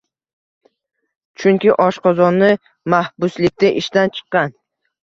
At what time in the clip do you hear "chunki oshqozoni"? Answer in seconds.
1.43-2.51